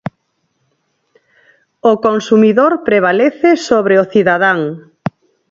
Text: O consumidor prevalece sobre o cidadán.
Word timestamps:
O 1.91 1.93
consumidor 2.05 2.73
prevalece 2.87 3.49
sobre 3.67 3.93
o 4.03 4.05
cidadán. 4.13 4.59